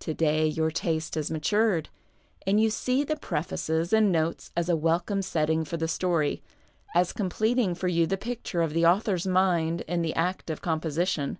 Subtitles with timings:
[0.00, 1.88] To day your taste has matured,
[2.46, 6.42] and you see the prefaces and notes as a welcome setting for the story,
[6.94, 10.78] as completing for you the picture of the author's mind in the act of com
[10.80, 11.38] position.